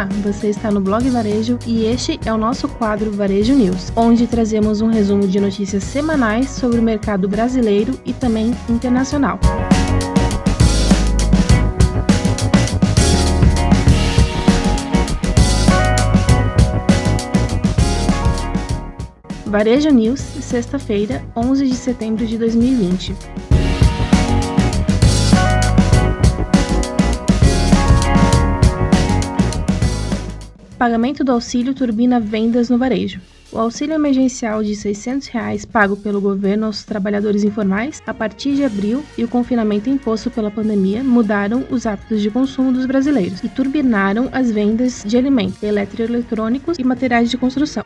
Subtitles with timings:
[0.00, 4.26] Olá, você está no Blog Varejo e este é o nosso quadro Varejo News, onde
[4.26, 9.38] trazemos um resumo de notícias semanais sobre o mercado brasileiro e também internacional.
[19.44, 23.49] Varejo News, sexta-feira, 11 de setembro de 2020.
[30.80, 33.20] Pagamento do auxílio turbina vendas no varejo.
[33.52, 38.64] O auxílio emergencial de 600 reais pago pelo governo aos trabalhadores informais a partir de
[38.64, 43.48] abril e o confinamento imposto pela pandemia mudaram os hábitos de consumo dos brasileiros e
[43.50, 47.84] turbinaram as vendas de alimentos, eletroeletrônicos e materiais de construção.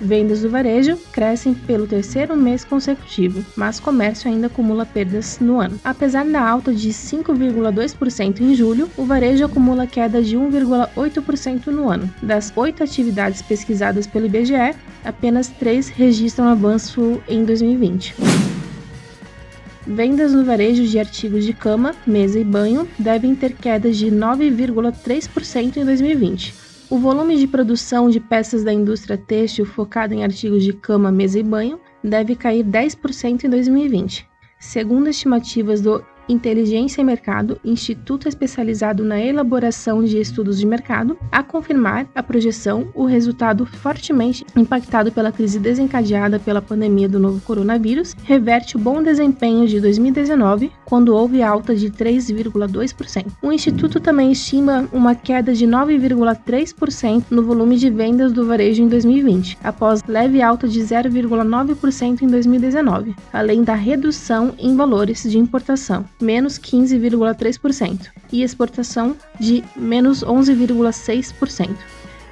[0.00, 5.78] Vendas do varejo crescem pelo terceiro mês consecutivo, mas comércio ainda acumula perdas no ano.
[5.82, 12.08] Apesar da alta de 5,2% em julho, o varejo acumula queda de 1,8% no ano.
[12.22, 18.14] Das oito atividades pesquisadas pelo IBGE, apenas três registram avanço em 2020.
[19.84, 25.78] Vendas no varejo de artigos de cama, mesa e banho devem ter quedas de 9,3%
[25.78, 30.72] em 2020 o volume de produção de peças da indústria têxtil focada em artigos de
[30.72, 34.26] cama, mesa e banho deve cair 10% em 2020,
[34.58, 41.42] segundo estimativas do Inteligência e Mercado, instituto especializado na elaboração de estudos de mercado, a
[41.42, 48.14] confirmar a projeção, o resultado fortemente impactado pela crise desencadeada pela pandemia do novo coronavírus,
[48.24, 53.26] reverte o bom desempenho de 2019, quando houve alta de 3,2%.
[53.42, 58.88] O instituto também estima uma queda de 9,3% no volume de vendas do varejo em
[58.88, 66.04] 2020, após leve alta de 0,9% em 2019, além da redução em valores de importação
[66.20, 71.76] menos 15,3%, e exportação de menos 11,6%.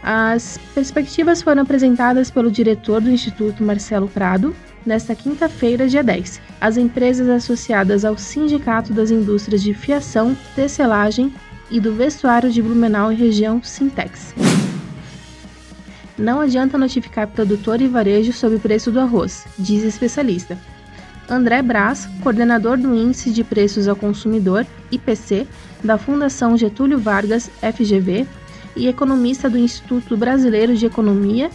[0.03, 4.55] As perspectivas foram apresentadas pelo diretor do Instituto Marcelo Prado
[4.85, 6.41] nesta quinta-feira, dia 10.
[6.61, 11.35] As empresas associadas ao Sindicato das Indústrias de Fiação, Tecelagem
[11.71, 14.33] e do Vestuário de Blumenau e região Sintex.
[16.17, 20.57] Não adianta notificar produtor e varejo sobre o preço do arroz, diz especialista.
[21.29, 25.47] André Braz, coordenador do Índice de Preços ao Consumidor, IPC,
[25.83, 28.27] da Fundação Getúlio Vargas, FGV,
[28.77, 31.51] e economista do Instituto Brasileiro de Economia,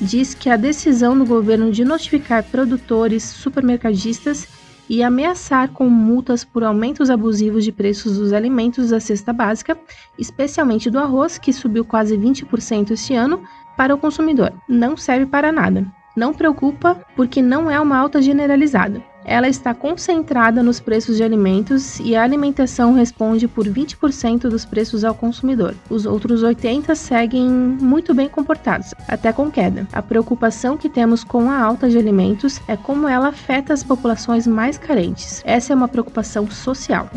[0.00, 4.46] diz que a decisão do governo de notificar produtores supermercadistas
[4.88, 9.76] e ameaçar com multas por aumentos abusivos de preços dos alimentos da cesta básica,
[10.18, 13.42] especialmente do arroz, que subiu quase 20% este ano,
[13.76, 15.86] para o consumidor, não serve para nada.
[16.18, 19.00] Não preocupa porque não é uma alta generalizada.
[19.24, 25.04] Ela está concentrada nos preços de alimentos e a alimentação responde por 20% dos preços
[25.04, 25.76] ao consumidor.
[25.88, 29.86] Os outros 80 seguem muito bem comportados, até com queda.
[29.92, 34.44] A preocupação que temos com a alta de alimentos é como ela afeta as populações
[34.44, 35.40] mais carentes.
[35.44, 37.08] Essa é uma preocupação social.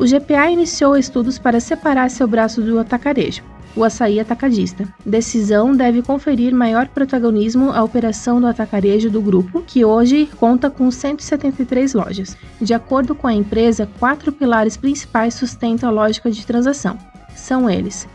[0.00, 3.42] O GPA iniciou estudos para separar seu braço do atacarejo
[3.76, 4.88] o açaí atacadista.
[5.04, 10.90] Decisão deve conferir maior protagonismo à operação do atacarejo do grupo, que hoje conta com
[10.90, 12.36] 173 lojas.
[12.60, 16.98] De acordo com a empresa, quatro pilares principais sustentam a lógica de transação.
[17.34, 18.08] São eles: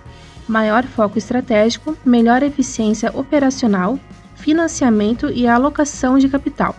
[0.48, 3.98] maior foco estratégico, melhor eficiência operacional,
[4.36, 6.76] financiamento e alocação de capital,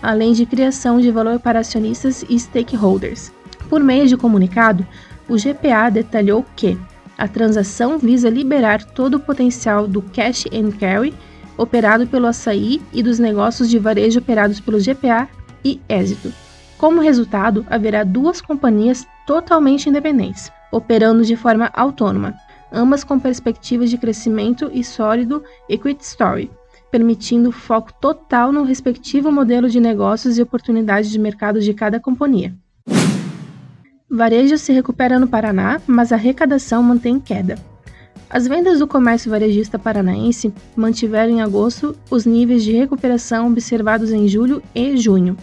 [0.00, 3.32] além de criação de valor para acionistas e stakeholders.
[3.72, 4.86] Por meio de comunicado,
[5.26, 6.76] o GPA detalhou que
[7.16, 11.14] a transação visa liberar todo o potencial do cash and carry
[11.56, 15.26] operado pelo Açaí e dos negócios de varejo operados pelo GPA
[15.64, 16.30] e Êxito.
[16.76, 22.34] Como resultado, haverá duas companhias totalmente independentes, operando de forma autônoma,
[22.70, 26.50] ambas com perspectivas de crescimento e sólido equity story,
[26.90, 32.54] permitindo foco total no respectivo modelo de negócios e oportunidades de mercado de cada companhia.
[34.14, 37.56] Varejo se recupera no Paraná, mas a arrecadação mantém queda.
[38.28, 44.28] As vendas do comércio varejista paranaense mantiveram em agosto os níveis de recuperação observados em
[44.28, 45.34] julho e junho,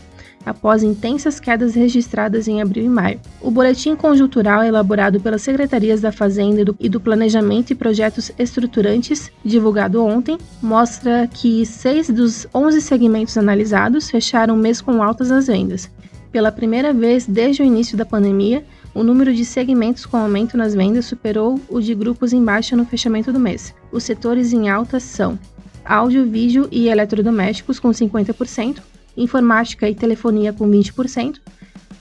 [0.46, 3.20] após intensas quedas registradas em abril e maio.
[3.42, 10.06] O boletim conjuntural elaborado pelas secretarias da Fazenda e do Planejamento e Projetos Estruturantes, divulgado
[10.06, 15.90] ontem, mostra que seis dos 11 segmentos analisados fecharam o mês com altas nas vendas,
[16.32, 20.74] pela primeira vez desde o início da pandemia, o número de segmentos com aumento nas
[20.74, 23.74] vendas superou o de grupos em baixa no fechamento do mês.
[23.92, 25.40] Os setores em alta são
[25.86, 28.80] áudio, vídeo e eletrodomésticos com 50%,
[29.18, 31.38] informática e telefonia com 20%,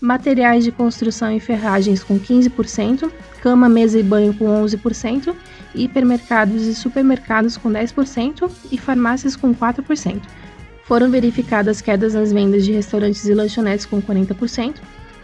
[0.00, 3.10] materiais de construção e ferragens com 15%,
[3.42, 5.34] cama, mesa e banho com 11%,
[5.74, 10.22] hipermercados e supermercados com 10% e farmácias com 4%.
[10.88, 14.76] Foram verificadas quedas nas vendas de restaurantes e lanchonetes com 40%,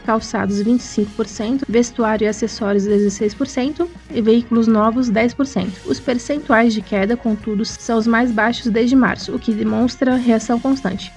[0.04, 5.86] calçados 25%, vestuário e acessórios 16% e veículos novos 10%.
[5.86, 10.60] Os percentuais de queda, contudo, são os mais baixos desde março, o que demonstra reação
[10.60, 11.10] constante.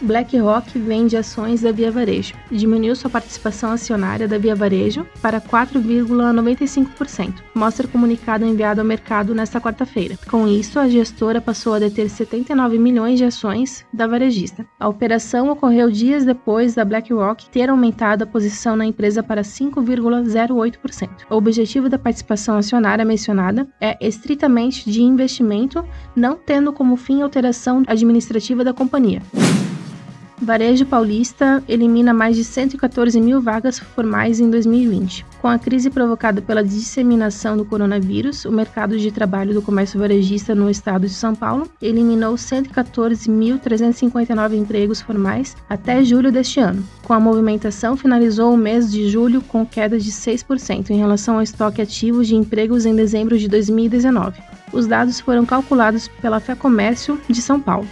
[0.00, 2.34] BlackRock vende ações da Via Varejo.
[2.50, 9.60] Diminuiu sua participação acionária da Via Varejo para 4,95%, mostra comunicado enviado ao mercado nesta
[9.60, 10.18] quarta-feira.
[10.30, 14.66] Com isso, a gestora passou a deter 79 milhões de ações da varejista.
[14.78, 21.08] A operação ocorreu dias depois da BlackRock ter aumentado a posição na empresa para 5,08%.
[21.30, 25.84] O objetivo da participação acionária mencionada é estritamente de investimento,
[26.14, 29.22] não tendo como fim alteração administrativa da companhia.
[30.40, 35.26] Varejo Paulista elimina mais de 114 mil vagas formais em 2020.
[35.42, 40.54] Com a crise provocada pela disseminação do coronavírus, o mercado de trabalho do comércio varejista
[40.54, 46.84] no estado de São Paulo eliminou 114.359 empregos formais até julho deste ano.
[47.02, 51.42] Com a movimentação, finalizou o mês de julho com queda de 6% em relação ao
[51.42, 54.40] estoque ativo de empregos em dezembro de 2019.
[54.72, 57.88] Os dados foram calculados pela Fé Comércio de São Paulo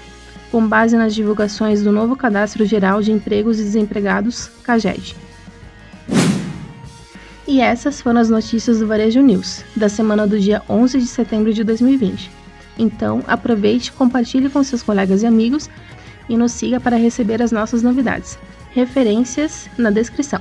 [0.50, 5.16] com base nas divulgações do novo Cadastro Geral de Empregos e Desempregados, CAGED.
[7.46, 11.52] E essas foram as notícias do Varejo News, da semana do dia 11 de setembro
[11.52, 12.31] de 2020.
[12.78, 15.70] Então, aproveite, compartilhe com seus colegas e amigos
[16.28, 18.38] e nos siga para receber as nossas novidades.
[18.72, 20.40] Referências na descrição.